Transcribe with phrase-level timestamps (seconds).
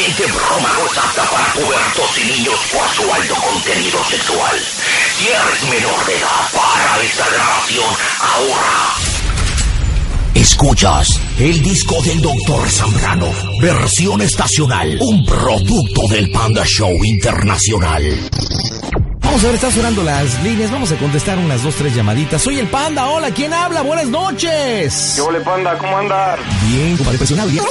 [0.00, 4.56] siguiente broma no es apta para pubertos y niños por su alto contenido sexual.
[5.18, 7.84] Si eres menor de edad, para esta grabación
[8.18, 8.94] ahora.
[10.34, 13.26] Escuchas el disco del Doctor Zambrano,
[13.60, 18.02] versión estacional, un producto del Panda Show Internacional.
[19.20, 20.70] Vamos a ver, están sonando las líneas.
[20.70, 22.40] Vamos a contestar unas dos, tres llamaditas.
[22.40, 23.06] Soy el Panda.
[23.06, 23.82] Hola, ¿quién habla?
[23.82, 25.12] Buenas noches.
[25.14, 25.76] ¿Qué ole, Panda?
[25.76, 26.40] ¿Cómo andas?
[26.68, 27.50] Bien, compadre, presionado.
[27.50, 27.62] Bien.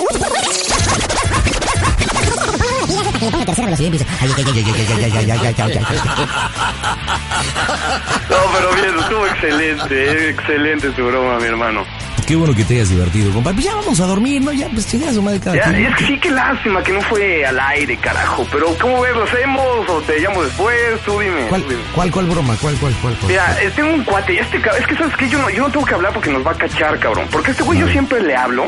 [8.30, 11.86] No, pero bien, estuvo excelente, excelente tu broma, mi hermano.
[12.30, 13.56] Qué bueno que te hayas divertido, compadre.
[13.56, 14.54] Pues ya vamos a dormir, ¿no?
[14.54, 17.44] Ya, pues chingas su madre cada Ya, es que sí, qué lástima que no fue
[17.44, 18.46] al aire, carajo.
[18.52, 19.16] Pero, ¿cómo ves?
[19.16, 21.02] ¿Lo hacemos o te llamo después?
[21.06, 21.48] Tú dime.
[21.50, 21.82] ¿Cuál, tú dime.
[21.96, 22.56] cuál, cuál broma?
[22.62, 23.16] ¿Cuál, cuál, cuál?
[23.16, 23.32] cuál?
[23.32, 25.86] Mira, eh, tengo un cuate, este es que sabes que yo no, yo no tengo
[25.88, 27.28] que hablar porque nos va a cachar, cabrón.
[27.32, 28.68] Porque este güey yo siempre le hablo.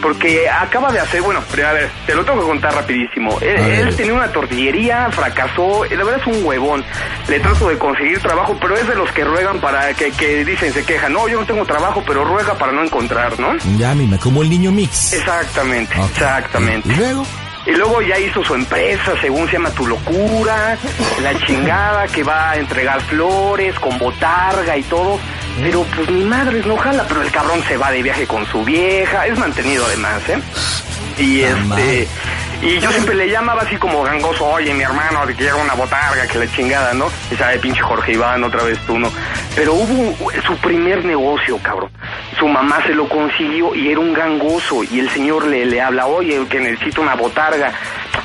[0.00, 3.38] Porque acaba de hacer, bueno, a ver, te lo tengo que contar rapidísimo.
[3.40, 6.84] Él, tenía una tortillería, fracasó, la verdad es un huevón.
[7.28, 10.72] Le trato de conseguir trabajo, pero es de los que ruegan para, que, que dicen,
[10.72, 13.56] se quejan, no, yo no tengo trabajo, pero ruega para no encontrar, ¿no?
[13.76, 15.12] Ya, mima, como el niño mix.
[15.12, 16.88] Exactamente, exactamente.
[16.92, 17.26] ¿Y luego?
[17.66, 20.78] Y luego ya hizo su empresa, según se llama Tu Locura,
[21.22, 25.18] la chingada que va a entregar flores con botarga y todo.
[25.60, 28.64] Pero pues mi madre no jala, pero el cabrón se va de viaje con su
[28.64, 30.38] vieja, es mantenido además, ¿eh?
[31.18, 32.08] Y Ah, este...
[32.62, 36.26] Y yo siempre le llamaba así como gangoso, oye, mi hermano, te quiero una botarga,
[36.26, 37.06] que la chingada, ¿no?
[37.30, 39.10] Y sabe, pinche Jorge Iván, otra vez tú, ¿no?
[39.56, 41.90] Pero hubo su primer negocio, cabrón.
[42.38, 44.84] Su mamá se lo consiguió y era un gangoso.
[44.84, 47.72] Y el señor le, le habla, oye, que necesito una botarga.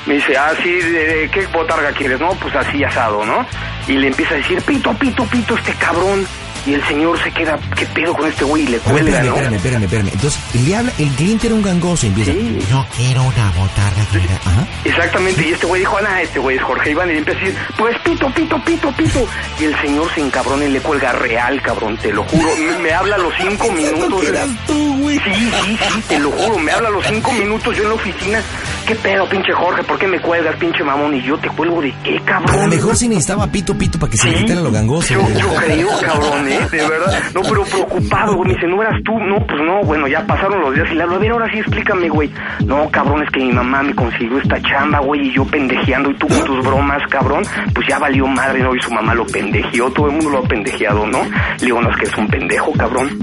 [0.05, 2.19] Me dice, ah, sí, ¿de, de qué botarga quieres?
[2.19, 3.45] No, pues así asado, ¿no?
[3.87, 6.27] Y le empieza a decir, pito, pito, pito, este cabrón.
[6.65, 8.63] Y el señor se queda, ¿qué pedo con este güey?
[8.63, 9.35] Y le A ver, cuelga, espérame, ¿no?
[9.35, 10.09] espérame, espérame, espérame.
[10.13, 12.31] Entonces, le habla, el cliente era un gangoso y empieza.
[12.31, 12.59] Sí.
[12.69, 14.05] Yo quiero una botarga.
[14.11, 14.35] que me da-".
[14.45, 14.67] Ajá.
[14.83, 17.43] Exactamente, y este güey dijo, ah, este güey es Jorge Iván, y le empieza a
[17.43, 19.27] decir, pues pito, pito, pito, pito.
[19.59, 22.49] Y el señor se encabrona y le cuelga real, cabrón, te lo juro.
[22.57, 24.23] Me, me habla a los cinco minutos.
[24.27, 25.15] eras tú, güey.
[25.19, 27.95] Sí, sí, sí, te lo juro, me habla a los cinco minutos yo en la
[27.95, 28.41] oficina.
[28.85, 29.83] ¿Qué pedo, pinche Jorge?
[29.83, 31.15] ¿Por qué me cuelgas, pinche mamón?
[31.15, 32.69] Y yo te cuelgo de qué, A lo cabrón.
[32.69, 35.13] mejor sí necesitaba pito, pito para que se le quitara lo gangoso.
[35.13, 35.25] Yo,
[35.55, 36.47] creo, cabrón.
[36.71, 37.23] De verdad.
[37.33, 38.49] No, pero preocupado, güey.
[38.49, 39.17] Me dice, ¿no eras tú?
[39.19, 42.09] No, pues no, bueno, ya pasaron los días y le hablo, a ahora sí explícame,
[42.09, 42.31] güey.
[42.65, 46.15] No, cabrón, es que mi mamá me consiguió esta chamba, güey, y yo pendejeando, y
[46.15, 47.43] tú con tus bromas, cabrón,
[47.73, 48.75] pues ya valió madre, ¿no?
[48.75, 51.23] Y su mamá lo pendejeó, todo el mundo lo ha pendejeado, ¿no?
[51.23, 53.19] Le digo, no, es que es un pendejo, cabrón.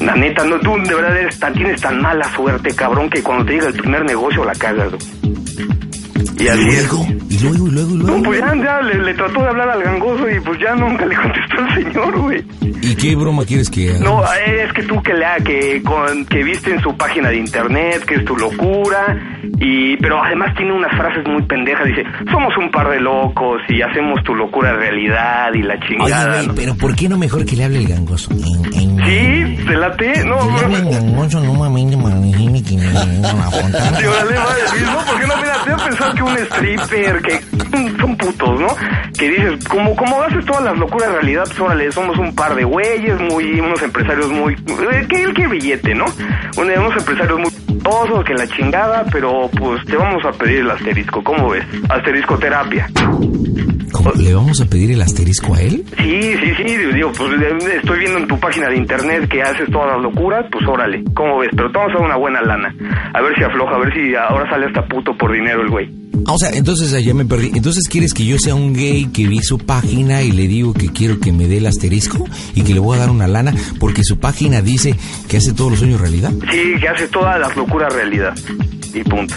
[0.00, 3.44] La neta, no, tú de verdad eres tan, tienes tan mala suerte, cabrón, que cuando
[3.44, 5.28] te llega el primer negocio la cagas, güey.
[6.38, 6.88] Y Y así es.
[7.42, 8.22] Luego, y luego, y luego, y No, luego.
[8.24, 11.14] pues ya, ya le, le trató de hablar al gangoso y pues ya nunca le
[11.16, 12.44] contestó el señor, güey.
[12.80, 14.00] ¿Y qué broma quieres que haga?
[14.00, 18.04] No, es que tú que lea, que, con, que viste en su página de internet,
[18.06, 19.18] que es tu locura,
[19.60, 23.82] y pero además tiene unas frases muy pendejas, dice, somos un par de locos y
[23.82, 26.34] hacemos tu locura realidad y la Oye, chingada.
[26.36, 26.54] güey, ¿no?
[26.54, 28.30] pero ¿por qué no mejor que le hable el gangoso?
[28.32, 30.90] En- en- Sí, te late, no, hable el no.
[30.90, 33.96] gangoso nuevamente para decirme que me venga a apuntar.
[33.96, 37.40] Sí, órale, no, no, mira, te voy a pensar que un stripper, que
[38.00, 38.68] son putos, ¿no?
[39.18, 42.64] Que dices, como, como haces todas las locuras en realidad, pues somos un par de
[42.64, 46.04] güeyes, muy, unos empresarios muy, eh, que el billete, ¿no?
[46.56, 47.50] Un- unos empresarios muy
[47.88, 51.64] todos que la chingada, pero pues te vamos a pedir el asterisco, ¿cómo ves?
[51.88, 52.88] Asterisco terapia.
[53.92, 54.12] ¿Cómo?
[54.12, 55.84] ¿Le vamos a pedir el asterisco a él?
[55.96, 57.30] Sí, sí, sí, digo, pues
[57.76, 61.38] estoy viendo en tu página de internet que haces todas las locuras, pues órale, ¿cómo
[61.38, 61.50] ves?
[61.56, 62.74] Pero te vamos a dar una buena lana.
[63.14, 66.08] A ver si afloja, a ver si ahora sale hasta puto por dinero el güey.
[66.26, 67.52] Ah, o sea, entonces ya me perdí.
[67.54, 70.92] Entonces quieres que yo sea un gay que vi su página y le digo que
[70.92, 72.24] quiero que me dé el asterisco
[72.54, 74.94] y que le voy a dar una lana porque su página dice
[75.28, 76.32] que hace todos los sueños realidad.
[76.50, 78.34] Sí, que hace todas las locuras realidad.
[78.94, 79.34] Y punto.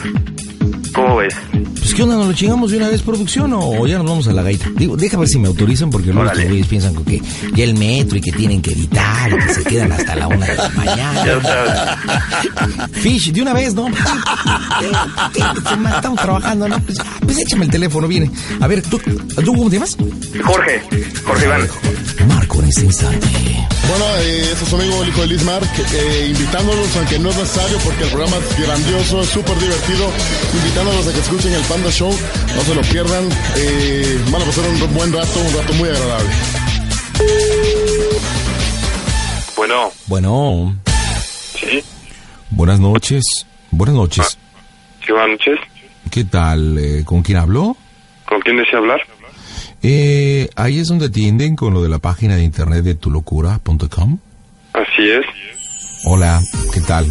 [0.94, 1.34] ¿Cómo ves?
[1.80, 4.34] Pues qué onda, ¿nos lo chingamos de una vez producción o ya nos vamos a
[4.34, 4.70] la gaita?
[4.76, 7.22] Digo, deja ver si me autorizan porque luego estos güeyes piensan que
[7.56, 10.46] ya el metro y que tienen que editar y que se quedan hasta la una
[10.46, 11.42] de la Ya mañana.
[11.42, 12.92] sabes.
[13.02, 13.88] Fish, de una vez, ¿no?
[15.96, 16.80] Estamos trabajando, ¿no?
[16.82, 18.30] Pues, pues échame el teléfono, viene.
[18.60, 19.98] A ver, ¿tú, ¿tú cómo te llamas?
[20.44, 20.82] Jorge,
[21.26, 21.68] Jorge Iván.
[22.28, 23.28] Marco en este instante.
[23.90, 27.38] Bueno, eh, es su amigo el hijo de Liz Mark, eh, invitándolos, aunque no es
[27.38, 30.06] necesario, porque el programa es grandioso, es súper divertido,
[30.54, 32.12] invitándolos a que escuchen el Panda Show,
[32.56, 36.30] no se lo pierdan, eh, van a pasar un buen rato, un rato muy agradable.
[39.56, 40.76] Bueno, Bueno,
[41.60, 41.84] sí,
[42.50, 43.24] buenas noches.
[43.70, 44.38] Buenas noches.
[45.06, 45.60] sí, buenas noches.
[46.10, 46.78] ¿Qué tal?
[46.80, 47.78] Eh, ¿Con quién habló?
[48.28, 49.02] ¿Con quién desea hablar?
[49.84, 54.18] Eh, ahí es donde atienden con lo de la página de internet de tulocura.com.
[54.74, 55.26] Así es,
[56.06, 56.42] Hola,
[56.74, 57.06] ¿qué tal?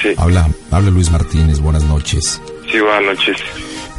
[0.00, 2.40] sí, Habla, habla Luis Martínez, buenas noches.
[2.74, 3.36] Sí, buenas noches.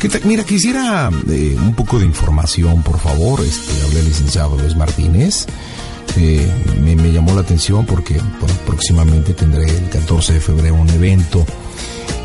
[0.01, 0.21] ¿Qué tal?
[0.25, 3.39] Mira, quisiera eh, un poco de información, por favor.
[3.39, 5.45] Este, hablé al licenciado Luis Martínez.
[6.17, 6.45] Eh,
[6.81, 11.45] me, me llamó la atención porque bueno, próximamente tendré el 14 de febrero un evento.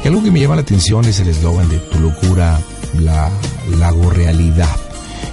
[0.03, 2.59] Y algo que me llama la atención es el eslogan de tu locura,
[2.99, 3.31] la,
[3.79, 4.75] la hago realidad.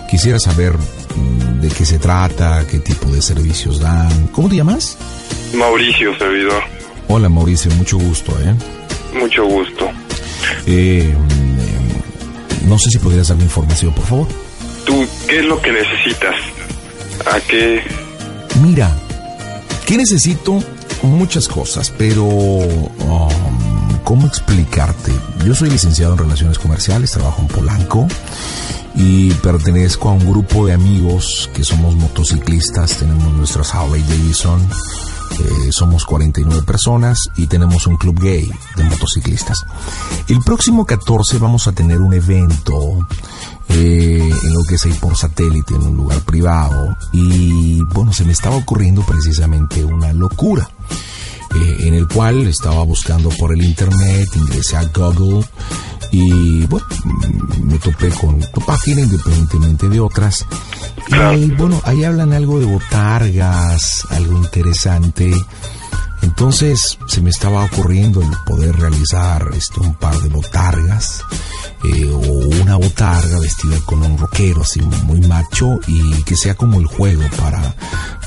[0.08, 4.28] Quisiera saber mm, de qué se trata, qué tipo de servicios dan.
[4.28, 5.00] ¿Cómo te llamas?
[5.56, 6.62] Mauricio, servidor.
[7.08, 8.54] Hola Mauricio, mucho gusto, ¿eh?
[9.20, 9.90] Mucho gusto.
[10.66, 14.28] Eh, mm, no sé si podrías darme información, por favor.
[14.86, 16.36] ¿Tú qué es lo que necesitas?
[17.26, 17.82] ¿A qué?
[18.62, 18.96] Mira,
[19.86, 20.64] ¿qué necesito?
[21.04, 25.12] Muchas cosas, pero um, ¿cómo explicarte?
[25.46, 28.08] Yo soy licenciado en Relaciones Comerciales, trabajo en Polanco
[28.96, 34.68] y pertenezco a un grupo de amigos que somos motociclistas, tenemos nuestras Harley Davidson,
[35.40, 39.66] eh, somos 49 personas y tenemos un club gay de motociclistas.
[40.28, 43.08] El próximo 14 vamos a tener un evento
[43.70, 46.96] eh, en lo que es ahí por satélite, en un lugar privado.
[47.12, 50.70] Y bueno, se me estaba ocurriendo precisamente una locura.
[51.56, 55.46] eh, en el cual estaba buscando por el internet, ingresé a Google
[56.12, 60.46] y bueno, mm, me topé con tu página independientemente de otras.
[61.36, 65.34] Y bueno, ahí hablan algo de botargas, algo interesante.
[66.22, 71.24] Entonces se me estaba ocurriendo el poder realizar este, un par de botargas
[71.84, 76.80] eh, o una botarga vestida con un rockero así muy macho y que sea como
[76.80, 77.76] el juego para,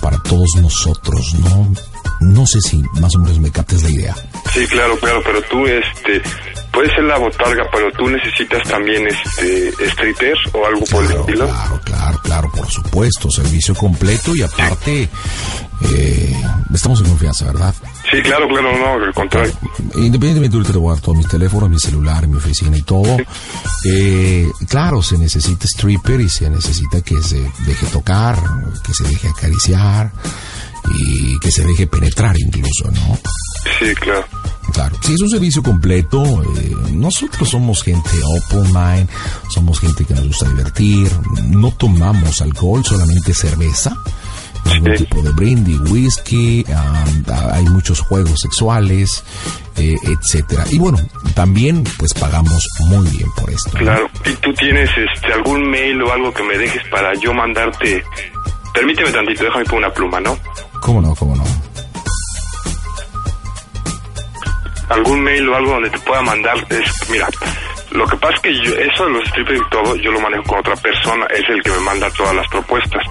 [0.01, 1.73] para todos nosotros, ¿no?
[2.21, 4.15] No sé si más o menos me captes la idea.
[4.53, 6.23] Sí, claro, claro, pero tú, este,
[6.73, 11.21] puede ser la botarga, pero tú necesitas también, este, streeter o algo por el Claro,
[11.23, 11.47] estilo.
[11.47, 15.09] claro, claro, claro, por supuesto, servicio completo y aparte
[15.97, 16.37] eh,
[16.75, 17.75] estamos en confianza, ¿verdad?
[18.11, 19.53] Sí, claro, claro, no, al contrario.
[19.95, 23.17] Independientemente, ahorita te voy a dar todos mis teléfonos, mi celular, mi oficina y todo.
[23.85, 28.37] Eh, claro, se necesita stripper y se necesita que se deje tocar,
[28.85, 30.11] que se deje acariciar
[30.95, 33.19] y que se deje penetrar incluso, ¿no?
[33.79, 34.27] Sí, claro.
[34.81, 39.11] Claro, si es un servicio completo, eh, nosotros somos gente open mind,
[39.51, 41.07] somos gente que nos gusta divertir,
[41.49, 43.95] no tomamos alcohol, solamente cerveza,
[44.65, 47.05] algún tipo de brandy, whisky, ah,
[47.53, 49.23] hay muchos juegos sexuales,
[49.77, 50.65] eh, etcétera.
[50.71, 50.97] Y bueno,
[51.35, 53.73] también pues pagamos muy bien por esto.
[53.77, 54.09] Claro.
[54.25, 58.03] ¿Y tú tienes, este, algún mail o algo que me dejes para yo mandarte?
[58.73, 60.39] Permíteme tantito, déjame poner una pluma, ¿no?
[60.81, 61.15] ¿Cómo no?
[61.15, 61.45] ¿Cómo no?
[64.91, 67.29] Algún mail o algo donde te pueda mandar es mira
[67.93, 70.45] lo que pasa es que yo, eso de los strippers y todo yo lo manejo
[70.45, 73.03] con otra persona es el que me manda todas las propuestas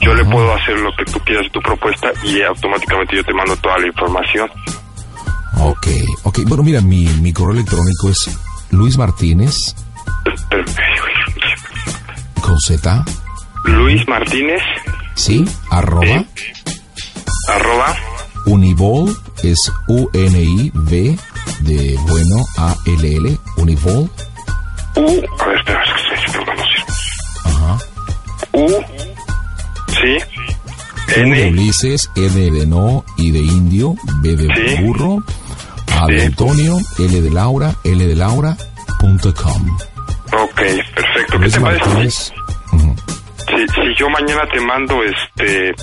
[0.00, 3.34] yo le puedo hacer lo que tú quieras de tu propuesta y automáticamente yo te
[3.34, 4.50] mando toda la información
[5.58, 5.86] Ok,
[6.24, 6.38] ok.
[6.46, 8.30] Bueno, mira, mi, mi correo electrónico es
[8.70, 9.54] Luis Martínez
[12.40, 13.04] con Z.
[13.64, 14.60] Luis Martínez
[15.14, 15.44] ¿sí?
[15.70, 16.24] Arroba.
[17.48, 17.96] arroba
[18.46, 19.58] Univol es
[19.88, 21.18] U-N-I-V
[21.60, 23.38] de bueno A-L-L.
[23.56, 24.10] Univol.
[24.96, 26.44] U a ver espera es que estoy.
[27.44, 27.78] Ajá.
[28.52, 28.68] U
[29.88, 30.18] sí
[31.08, 34.82] U de N Ulises, N de no, I de indio, B de Sí.
[34.82, 35.22] burro,
[36.00, 36.26] A de Sí.
[36.26, 38.56] Antonio, L de Laura, L de Laura,
[38.98, 39.78] punto com.
[40.32, 40.54] ok
[40.94, 42.32] perfecto ¿qué te parece.
[43.48, 45.74] Si, si yo mañana te mando este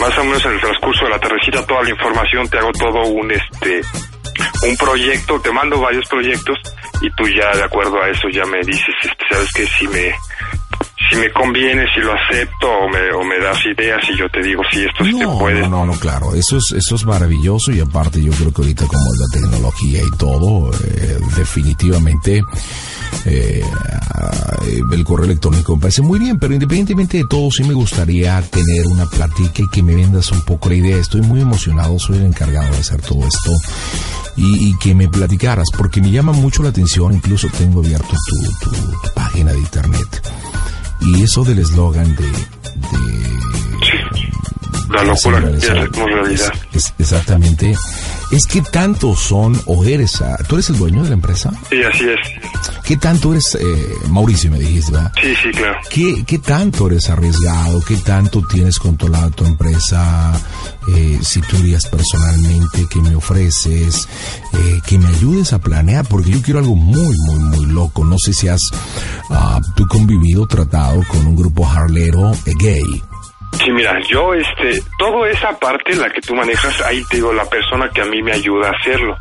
[0.00, 3.02] más o menos en el transcurso de la tardecita toda la información, te hago todo
[3.02, 3.82] un este
[4.62, 6.58] un proyecto, te mando varios proyectos
[7.00, 10.14] y tú ya de acuerdo a eso ya me dices, este, sabes que si me
[11.10, 14.42] si me conviene, si lo acepto o me, o me das ideas y yo te
[14.42, 15.60] digo si esto sí te No, puede.
[15.62, 18.86] no, no, no, claro, eso es, eso es maravilloso y aparte yo creo que ahorita
[18.86, 22.42] como es la tecnología y todo, eh, definitivamente
[23.24, 23.62] eh,
[24.92, 28.86] el correo electrónico me parece muy bien, pero independientemente de todo sí me gustaría tener
[28.86, 30.96] una plática y que me vendas un poco la idea.
[30.98, 33.50] Estoy muy emocionado, soy el encargado de hacer todo esto
[34.36, 38.70] y, y que me platicaras, porque me llama mucho la atención, incluso tengo abierto tu,
[38.70, 40.22] tu- tu página de internet.
[41.00, 42.32] Y eso del eslogan de, de
[44.90, 46.52] La locura que hacemos realidad.
[46.72, 47.74] es- exactamente.
[48.30, 51.50] Es que tanto son, o eres, ah, tú eres el dueño de la empresa.
[51.70, 52.18] Sí, así es.
[52.84, 55.12] ¿Qué tanto eres, eh, Mauricio, me dijiste, ¿verdad?
[55.20, 55.78] Sí, sí, claro.
[55.90, 57.80] ¿Qué, ¿Qué tanto eres arriesgado?
[57.86, 60.38] ¿Qué tanto tienes controlada tu empresa?
[60.94, 64.08] Eh, si tú dirías personalmente, ¿qué me ofreces?
[64.52, 68.04] Eh, que me ayudes a planear, porque yo quiero algo muy, muy, muy loco.
[68.04, 68.62] No sé si has
[69.30, 73.02] ah, tú convivido, tratado con un grupo harlero gay.
[73.52, 77.44] Sí, mira, yo, este, toda esa parte, la que tú manejas, ahí te digo, la
[77.46, 79.16] persona que a mí me ayuda a hacerlo.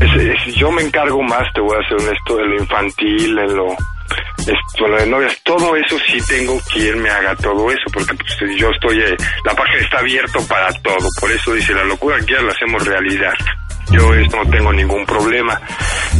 [0.00, 3.56] Es- es- yo me encargo más, te voy a ser honesto, de lo infantil, en
[3.56, 3.66] lo,
[4.38, 8.56] esto, lo de novias, todo eso sí tengo quien me haga todo eso, porque pues,
[8.58, 12.34] yo estoy, eh, la página está abierto para todo, por eso dice, la locura que
[12.34, 13.32] ya la hacemos realidad.
[13.90, 15.60] Yo esto no tengo ningún problema.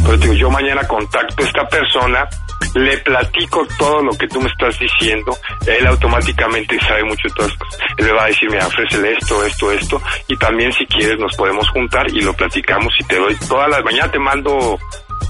[0.03, 2.27] Pero digo, yo mañana contacto a esta persona,
[2.75, 7.51] le platico todo lo que tú me estás diciendo, él automáticamente sabe mucho de todas
[7.51, 7.79] las cosas.
[7.97, 11.35] Él me va a decir, mira, ofrécele esto, esto, esto, y también si quieres nos
[11.35, 14.77] podemos juntar y lo platicamos y te doy todas las, mañana te mando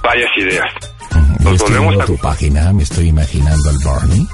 [0.04, 0.68] varias ideas.
[1.42, 2.06] Nos estoy volvemos a...
[2.06, 4.28] tu página, me estoy imaginando al Barney,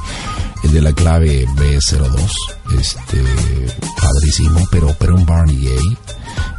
[0.64, 2.32] el de la clave B02,
[2.80, 3.24] este,
[4.02, 5.98] padrísimo, pero, pero un Barney gay,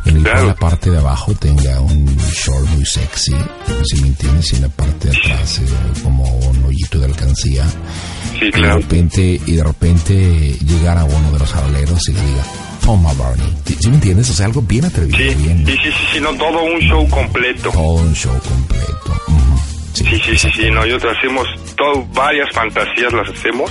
[0.05, 0.39] en el Claro.
[0.39, 3.35] cual la parte de abajo tenga un short muy sexy,
[3.85, 7.65] si me entiendes, y en la parte de atrás eh, como un hoyito de alcancía,
[8.39, 8.79] Sí, y de claro.
[8.81, 10.15] repente, y de repente
[10.65, 12.43] llegar a uno de los jabaleros y le diga,
[12.85, 14.31] toma Barney, ¿sí me entiendes?
[14.31, 17.09] O sea, algo bien atrevido, Sí, bien, sí, sí, sí, sí, no, todo un show
[17.09, 17.71] completo.
[17.71, 19.13] todo un show completo.
[19.29, 19.61] Ujú.
[19.95, 23.71] Sí, sí, sí, sí, no, nosotros hacemos todo, varias fantasías las hacemos,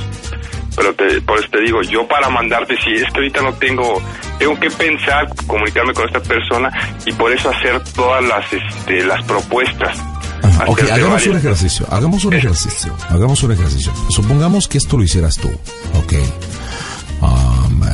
[0.76, 4.02] pero te, por eso te digo, yo para mandarte, si es que ahorita no tengo,
[4.42, 6.72] tengo que pensar, comunicarme con esta persona
[7.06, 9.96] y por eso hacer todas las, este, las propuestas.
[10.42, 13.94] Ajá, Ok, hagamos un ejercicio, hagamos un ejercicio, hagamos un ejercicio.
[14.10, 15.50] Supongamos que esto lo hicieras tú,
[15.94, 16.14] ok.
[17.22, 17.88] Um, eh,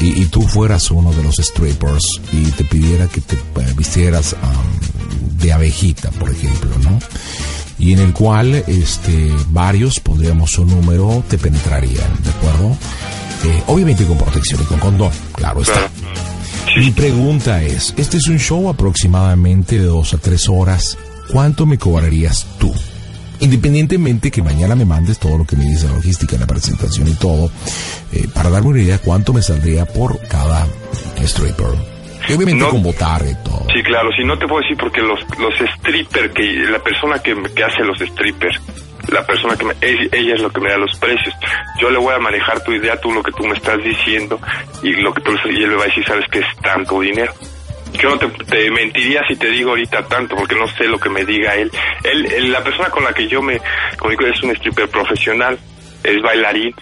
[0.00, 4.36] y, y tú fueras uno de los strippers y te pidiera que te eh, vistieras
[4.40, 7.00] um, de abejita, por ejemplo, ¿no?
[7.80, 12.76] Y en el cual este, varios, pondríamos su número, te penetrarían, ¿de acuerdo?
[13.44, 15.88] Eh, obviamente con protección y con condón, claro está.
[16.76, 20.98] Mi pregunta es, este es un show aproximadamente de dos a tres horas.
[21.32, 22.72] ¿Cuánto me cobrarías tú?
[23.40, 27.14] Independientemente que mañana me mandes todo lo que me dice la logística, la presentación y
[27.14, 27.50] todo,
[28.12, 30.66] eh, para darme una idea cuánto me saldría por cada
[31.22, 31.66] stripper.
[32.28, 32.70] Y obviamente No.
[32.70, 33.64] con votar y todo.
[33.74, 37.34] Sí, claro, si no te puedo decir porque los, los strippers, que la persona que,
[37.54, 38.60] que hace los strippers,
[39.08, 41.34] la persona que me, ella, es lo que me da los precios.
[41.80, 44.40] Yo le voy a manejar tu idea, tú lo que tú me estás diciendo
[44.82, 47.32] y lo que tú y él me va a decir, sabes que es tanto dinero.
[47.94, 51.08] Yo no te, te mentiría si te digo ahorita tanto, porque no sé lo que
[51.08, 51.70] me diga él.
[52.04, 52.26] él.
[52.32, 53.60] él- La persona con la que yo me
[53.98, 55.58] comunico es un stripper profesional,
[56.04, 56.74] es bailarín,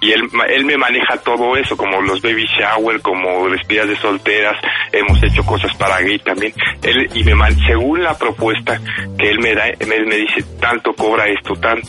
[0.00, 4.56] y él, él me maneja todo eso, como los baby shower, como despedidas de solteras,
[4.92, 6.52] hemos hecho cosas para gay también.
[6.82, 8.80] Él, y me man- según la propuesta
[9.18, 11.88] que él me da, me, me dice, tanto cobra esto, tanto.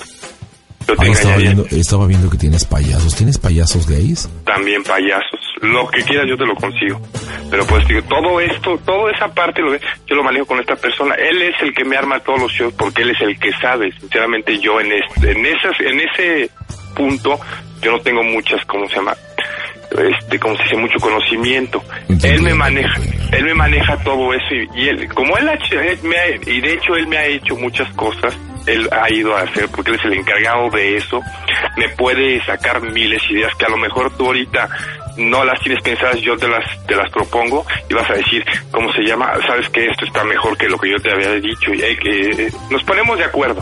[0.88, 3.16] Yo te Ah, estaba, viendo, estaba viendo que tienes payasos.
[3.16, 4.28] ¿Tienes payasos gays?
[4.44, 5.40] También payasos.
[5.62, 7.00] Lo que quieras yo te lo consigo.
[7.52, 11.14] Pero pues digo, todo esto, toda esa parte lo, yo lo manejo con esta persona.
[11.14, 13.92] Él es el que me arma todos los shows porque él es el que sabe.
[14.00, 16.50] Sinceramente yo en este, en esas, en ese
[16.96, 17.40] punto
[17.82, 19.16] yo no tengo muchas, ¿cómo se llama?
[19.92, 21.84] Este, como se dice, mucho conocimiento.
[22.24, 22.94] Él me maneja,
[23.32, 26.28] él me maneja todo eso y, y él, como él ha hecho, él me ha-
[26.30, 29.92] y de hecho él me ha hecho muchas cosas, él ha ido a hacer, porque
[29.92, 31.22] él es el encargado de eso,
[31.76, 34.70] me puede sacar miles de ideas que a lo mejor tú ahorita
[35.18, 38.92] no las tienes pensadas, yo te las, te las propongo y vas a decir, ¿cómo
[38.94, 39.34] se llama?
[39.48, 42.30] Sabes que esto está mejor que lo que yo te había dicho y hay que,
[42.46, 43.62] eh, nos ponemos de acuerdo.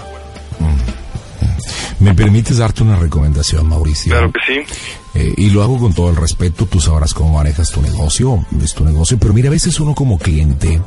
[2.00, 4.12] ¿Me permites darte una recomendación, Mauricio?
[4.12, 4.74] Claro que sí.
[5.16, 8.74] Eh, y lo hago con todo el respeto, tú sabrás cómo manejas tu negocio, es
[8.74, 10.80] tu negocio, pero mira, a veces uno como cliente,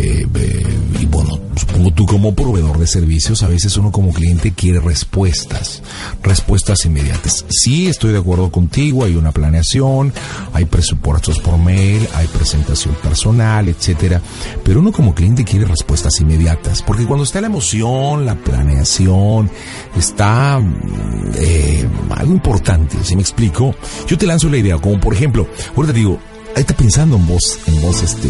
[0.00, 0.66] eh, eh,
[1.00, 5.82] y bueno, supongo tú como proveedor de servicios, a veces uno como cliente quiere respuestas,
[6.22, 7.44] respuestas inmediatas.
[7.50, 10.12] Sí, estoy de acuerdo contigo, hay una planeación,
[10.52, 14.20] hay presupuestos por mail, hay presentación personal, etcétera,
[14.64, 19.50] pero uno como cliente quiere respuestas inmediatas, porque cuando está la emoción, la planeación,
[19.96, 23.74] está mm, eh, algo importante, si me explico,
[24.06, 26.18] yo te lanzo la idea, como por ejemplo, ahorita digo,
[26.56, 28.28] ahí está pensando en voz, en voz este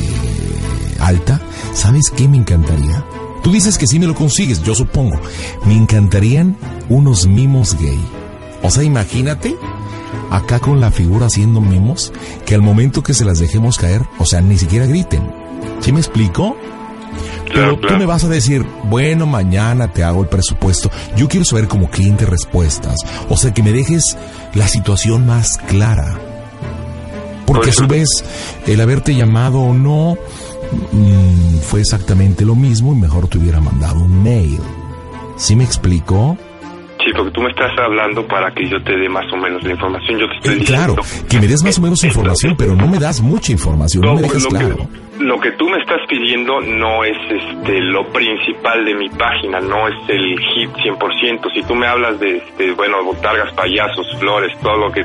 [1.00, 1.40] alta,
[1.74, 3.04] ¿sabes qué me encantaría?
[3.42, 5.18] Tú dices que sí me lo consigues, yo supongo.
[5.64, 6.56] Me encantarían
[6.88, 8.00] unos mimos gay.
[8.62, 9.56] O sea, imagínate
[10.30, 12.12] acá con la figura haciendo mimos
[12.44, 15.32] que al momento que se las dejemos caer, o sea, ni siquiera griten.
[15.80, 16.56] ¿Sí me explico?
[17.52, 20.90] Pero tú me vas a decir, bueno, mañana te hago el presupuesto.
[21.16, 22.96] Yo quiero saber como cliente respuestas.
[23.28, 24.16] O sea, que me dejes
[24.54, 26.18] la situación más clara.
[27.46, 28.08] Porque a su vez,
[28.66, 30.16] el haberte llamado o no
[30.92, 34.58] mm, fue exactamente lo mismo y mejor te hubiera mandado un mail.
[35.36, 36.36] ¿Sí me explico?
[37.04, 39.70] Sí, porque tú me estás hablando para que yo te dé más o menos la
[39.72, 40.18] información.
[40.18, 40.94] Yo te estoy Eh, diciendo.
[40.96, 44.14] claro, que me des más o menos información, pero no me das mucha información, no
[44.16, 44.76] me dejas lo, claro.
[44.76, 49.60] que, lo que tú me estás pidiendo no es este lo principal de mi página,
[49.60, 51.50] no es el hit 100%.
[51.54, 55.02] Si tú me hablas de, este, bueno, botargas, payasos, flores, todo lo que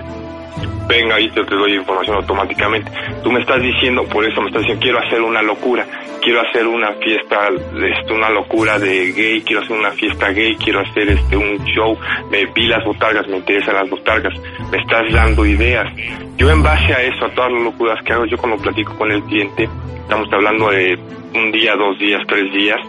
[0.88, 2.92] venga te, te doy información automáticamente.
[3.24, 5.86] Tú me estás diciendo, por eso me estás diciendo, quiero hacer una locura,
[6.22, 10.82] quiero hacer una fiesta, este, una locura de gay, quiero hacer una fiesta gay, quiero
[10.82, 11.98] hacer este un show,
[12.30, 14.34] me vi las botargas, me interesan las botargas,
[14.72, 15.92] me estás dando ideas.
[16.38, 19.12] Yo en base a eso, a todas las locuras que hago, yo cuando platico con
[19.12, 19.70] el cliente,
[20.02, 20.98] estamos hablando de
[21.34, 22.80] un día, dos días, tres días,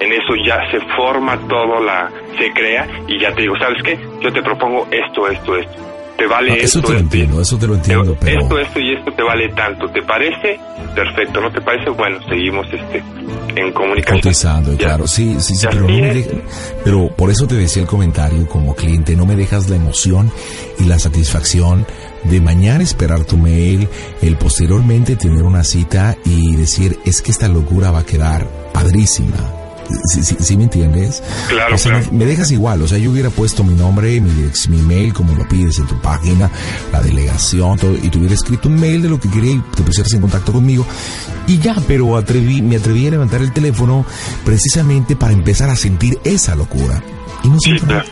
[0.00, 3.98] en eso ya se forma todo la, se crea y ya te digo, ¿sabes qué?
[4.20, 5.93] Yo te propongo esto, esto, esto.
[6.16, 8.40] Te vale Ah, eso esto, te lo esto, entiendo, eso te lo te- entiendo, pero...
[8.42, 9.88] Esto, esto y esto te vale tanto.
[9.90, 10.60] ¿Te parece?
[10.94, 11.40] Perfecto.
[11.40, 11.90] ¿No te parece?
[11.90, 13.02] Bueno, seguimos este
[13.56, 14.20] en comunicación.
[14.20, 16.26] Cotizando, claro, sí, sí, sí, pero no me
[16.82, 20.30] pero por eso te decía el comentario como cliente, no me dejas la emoción
[20.78, 21.86] y la satisfacción
[22.24, 23.88] de mañana esperar tu mail,
[24.22, 29.36] el posteriormente tener una cita y decir, es que esta locura va a quedar padrísima.
[30.12, 31.22] ¿Sí, sí, sí me entiendes?
[31.48, 32.06] Claro, O sea, claro.
[32.12, 34.30] me, me dejas igual, o sea, yo hubiera puesto mi nombre, mi,
[34.68, 36.50] mi mail, como lo pides en tu página,
[36.92, 39.82] la delegación, todo, y te hubiera escrito un mail de lo que quería y te
[39.82, 40.86] pusieras en contacto conmigo.
[41.46, 44.04] Y ya, pero atreví, me atreví a levantar el teléfono
[44.44, 47.02] precisamente para empezar a sentir esa locura.
[47.42, 47.86] Y no siempre.
[47.88, 48.04] claro.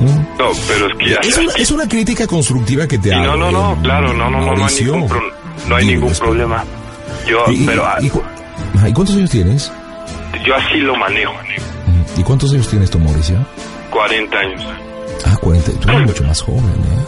[0.00, 0.06] ¿Mm?
[0.38, 3.24] No, pero es que ya Es una, es una crítica constructiva que te hago.
[3.24, 5.20] no, no, no, eh, claro, no, no, no, no hay ningún, pro-
[5.68, 6.64] no hay ningún problema.
[7.28, 8.10] Yo, ¿Y, pero ah, y
[8.76, 9.70] ajá, ¿y cuántos años tienes?
[10.44, 11.34] Yo así lo manejo.
[12.16, 13.36] ¿Y cuántos años tienes tú, Mauricio?
[13.90, 14.64] 40 años.
[15.26, 15.72] Ah, 40.
[15.80, 17.04] Tú eres mucho más joven, ¿eh?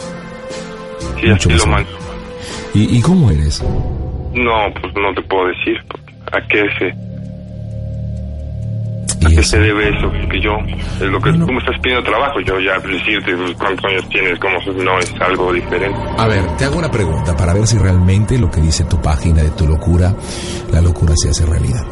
[1.21, 1.97] Sí, Mucho así más lo manejo.
[2.73, 3.61] ¿Y, y cómo eres?
[3.63, 5.77] No, pues no te puedo decir.
[6.31, 6.87] ¿A qué se,
[9.25, 10.11] a qué se debe eso?
[10.29, 11.45] Que yo, es lo que Bueno.
[11.45, 12.39] tú me estás pidiendo trabajo.
[12.41, 15.97] Yo ya decirte pues, cuántos años tienes, cómo no es algo diferente.
[16.17, 19.41] A ver, te hago una pregunta para ver si realmente lo que dice tu página
[19.41, 20.13] de tu locura,
[20.71, 21.85] la locura se hace realidad.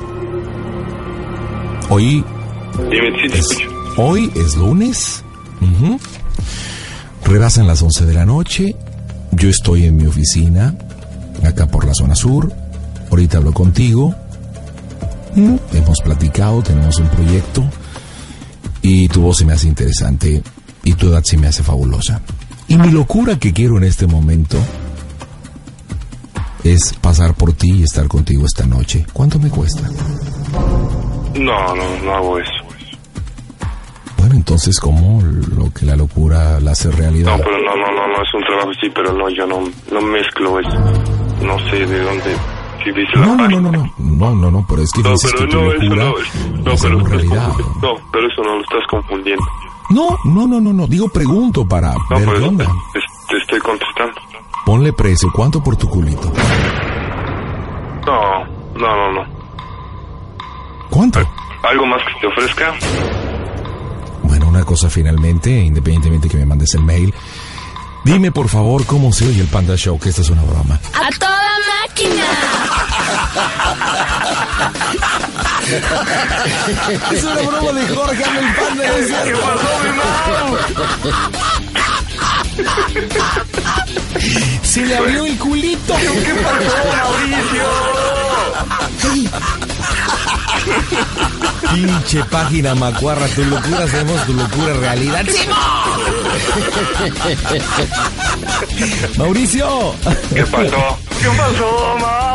[1.89, 2.23] Hoy
[2.89, 3.69] Dime, sí te es, escucho.
[3.97, 5.23] hoy es lunes.
[5.61, 5.99] ujú,
[7.25, 8.75] Rebasan las 11 de la noche.
[9.31, 10.75] Yo estoy en mi oficina,
[11.43, 12.51] acá por la zona sur.
[13.09, 14.13] Ahorita hablo contigo.
[15.35, 17.63] Mm, Hemos platicado, tenemos un proyecto.
[18.81, 20.41] Y tu voz se me hace interesante.
[20.83, 22.21] Y tu edad se me hace fabulosa.
[22.67, 24.57] Y mi locura que quiero en este momento
[26.63, 29.05] es pasar por ti y estar contigo esta noche.
[29.13, 29.81] ¿Cuánto me cuesta?
[31.35, 32.51] No, no, no hago eso.
[34.17, 37.37] Bueno, entonces, ¿cómo lo que la locura la hace realidad?
[37.37, 39.59] No, pero no, no, no, no es un trabajo sí, pero no, yo no,
[39.91, 40.79] no mezclo eso.
[41.41, 42.35] No sé de dónde
[43.15, 45.55] No, no, no, no, no, no, no, no, pero es que No, dices pero que
[45.55, 47.47] no, eso no, es- no, la pero realidad.
[47.81, 49.43] No, pero eso no lo estás confundiendo.
[49.89, 52.65] No, no, no, no, no, digo pregunto para No, ver qué onda.
[52.93, 54.15] te- te estoy contestando.
[54.65, 56.31] Ponle precio, ¿cuánto por tu culito?
[58.05, 58.45] No,
[58.75, 59.34] no, no, no.
[60.95, 61.19] ¿Cuánto?
[61.61, 62.73] ¿Algo más que te ofrezca?
[64.23, 67.13] Bueno, una cosa finalmente, independientemente que me mandes el mail.
[68.05, 70.79] Dime por favor cómo se oye el Panda Show, que esta es una broma.
[70.93, 71.51] ¡A toda
[71.83, 72.23] máquina!
[77.11, 79.39] Es una broma de Jorge, el Panda, es cierto.
[84.63, 85.93] Se le abrió el culito.
[85.93, 87.65] ¿Qué pasó, Mauricio?
[91.73, 95.25] Pinche página macuarra, tu locura hacemos tu locura realidad.
[99.17, 99.95] Mauricio,
[100.33, 100.97] ¿Qué pasó?
[101.19, 102.34] ¿Qué pasó, Mau?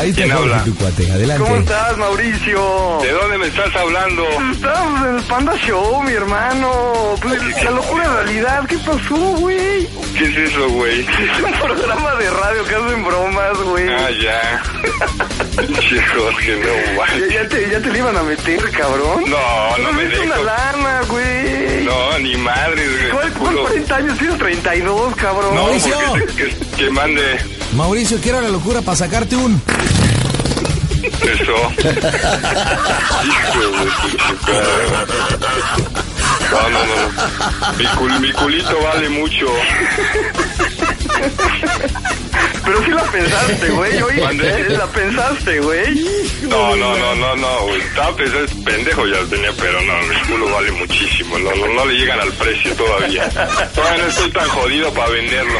[0.00, 0.64] Ahí está ¿Quién Jorge, habla?
[0.64, 1.58] tu cuate, ¿Cómo adelante.
[1.58, 2.98] estás, Mauricio?
[3.02, 4.22] ¿De dónde me estás hablando?
[4.52, 7.14] Estamos en el Panda Show, mi hermano.
[7.22, 9.88] Pues, la locura realidad, ¿qué pasó, güey?
[10.16, 11.00] ¿Qué es eso, güey?
[11.00, 13.88] Es un programa de radio que hacen bromas, güey.
[13.88, 14.62] Ah, ya.
[15.66, 17.20] Pinche Jorge, no, guay.
[17.30, 19.24] Ya, ya te, ya te le iban a meter, cabrón.
[19.26, 20.22] No, no me dejo.
[20.24, 21.84] una lana, güey.
[21.84, 23.10] No, ni madre, güey.
[23.10, 24.18] ¿Cuál, cuál Puro- 40 años?
[24.18, 25.54] Tienes 32, cabrón.
[25.54, 25.96] No, Mauricio.
[26.18, 27.22] porque que, mande
[27.76, 29.60] Mauricio, quiero la locura para sacarte un.
[31.02, 31.54] eso.
[36.50, 36.96] No, no, no.
[36.96, 37.08] no.
[37.78, 39.46] Mi, cul- mi culito vale mucho.
[42.64, 44.02] Pero sí la pensaste, güey.
[44.02, 46.04] Oye, la pensaste, güey.
[46.42, 47.80] No, no, no, no, no, güey.
[47.80, 51.38] Estaba pensando, es pendejo ya lo tenía, pero no, mi culo vale muchísimo.
[51.38, 53.28] No, no, no le llegan al precio todavía.
[53.74, 55.58] Todavía no estoy tan jodido para venderlo.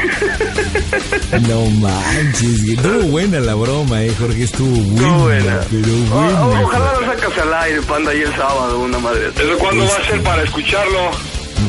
[1.48, 5.00] No manches, que estuvo buena la broma, eh, Jorge, estuvo buena.
[5.06, 5.60] Estuvo buena.
[5.70, 6.46] Pero buena.
[6.46, 9.28] o- ojalá lo sacas al aire, panda, y el sábado, una madre.
[9.36, 11.10] ¿Eso cuándo va a ser para escucharlo?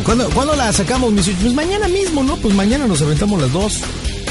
[0.04, 2.36] ¿Cuándo, cuándo la sacamos, mis Pues mañana mismo, ¿no?
[2.38, 3.82] Pues mañana nos aventamos las dos.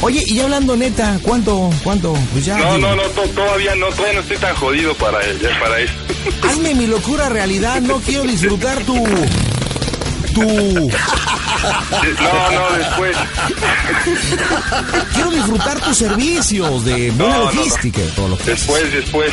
[0.02, 2.14] Oye, y ya hablando neta, ¿cuánto, cuánto?
[2.32, 2.56] Pues ya.
[2.56, 5.92] No, digo, no, no, to- todavía no, todavía no estoy tan jodido para, eso.
[6.48, 8.94] Hazme mi locura realidad, no quiero disfrutar tu...
[10.34, 10.42] Tu...
[10.42, 13.16] No, no, después.
[15.12, 17.44] Quiero disfrutar tus servicios de buena No, no, no.
[17.52, 18.66] logística todo lo que haces.
[18.66, 19.32] Después, después.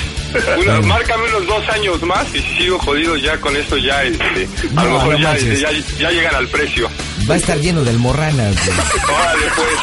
[0.59, 4.47] Una- márcame unos dos años más y si sigo jodido ya con esto ya, este,
[4.75, 6.89] a lo mejor ya, ya, ya llegan al precio.
[7.29, 8.55] Va a estar lleno de almorranas.
[8.57, 9.75] Órale pues,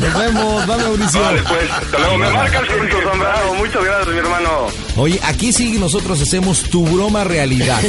[0.00, 1.20] Nos vemos, va Mauricio.
[1.20, 1.70] órale pues.
[1.70, 2.62] Hasta luego, me marcas
[3.02, 4.66] sombrado, muchas gracias, mi hermano.
[4.96, 7.80] Oye, aquí sí nosotros hacemos tu broma realidad.